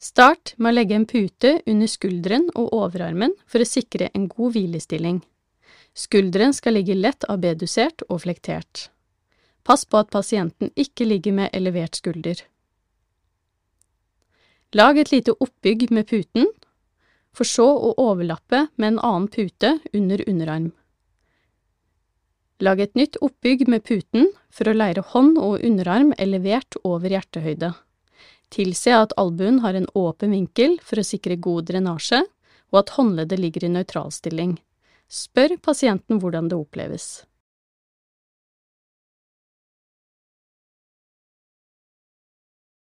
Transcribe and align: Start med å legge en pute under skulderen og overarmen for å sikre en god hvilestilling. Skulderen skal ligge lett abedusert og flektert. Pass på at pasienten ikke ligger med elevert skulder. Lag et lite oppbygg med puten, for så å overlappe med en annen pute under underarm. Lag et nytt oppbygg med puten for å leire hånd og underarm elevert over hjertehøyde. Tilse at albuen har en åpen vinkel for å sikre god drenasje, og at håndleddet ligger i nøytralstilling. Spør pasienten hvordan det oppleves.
Start 0.00 0.54
med 0.56 0.70
å 0.70 0.76
legge 0.78 0.96
en 0.96 1.04
pute 1.04 1.58
under 1.68 1.88
skulderen 1.90 2.46
og 2.56 2.70
overarmen 2.72 3.34
for 3.44 3.60
å 3.60 3.68
sikre 3.68 4.06
en 4.16 4.30
god 4.32 4.54
hvilestilling. 4.54 5.18
Skulderen 5.92 6.54
skal 6.56 6.78
ligge 6.78 6.96
lett 6.96 7.26
abedusert 7.28 8.06
og 8.08 8.22
flektert. 8.22 8.88
Pass 9.60 9.84
på 9.84 10.00
at 10.00 10.08
pasienten 10.08 10.70
ikke 10.72 11.04
ligger 11.04 11.36
med 11.36 11.52
elevert 11.52 12.00
skulder. 12.00 12.40
Lag 14.72 14.96
et 15.02 15.12
lite 15.12 15.34
oppbygg 15.36 15.90
med 15.92 16.08
puten, 16.08 16.48
for 17.36 17.44
så 17.44 17.68
å 17.68 17.92
overlappe 18.00 18.68
med 18.80 18.94
en 18.94 19.02
annen 19.04 19.28
pute 19.28 19.74
under 19.92 20.24
underarm. 20.24 20.70
Lag 22.64 22.80
et 22.80 22.96
nytt 22.96 23.20
oppbygg 23.20 23.68
med 23.68 23.84
puten 23.84 24.32
for 24.48 24.70
å 24.70 24.76
leire 24.80 25.04
hånd 25.12 25.36
og 25.36 25.60
underarm 25.60 26.16
elevert 26.16 26.80
over 26.84 27.12
hjertehøyde. 27.12 27.74
Tilse 28.50 28.94
at 28.96 29.14
albuen 29.20 29.60
har 29.62 29.78
en 29.78 29.86
åpen 29.94 30.34
vinkel 30.34 30.78
for 30.82 31.00
å 31.00 31.06
sikre 31.06 31.38
god 31.38 31.70
drenasje, 31.70 32.24
og 32.70 32.82
at 32.82 32.94
håndleddet 32.96 33.38
ligger 33.38 33.66
i 33.66 33.72
nøytralstilling. 33.76 34.56
Spør 35.10 35.56
pasienten 35.62 36.20
hvordan 36.22 36.50
det 36.50 36.58
oppleves. 36.58 37.24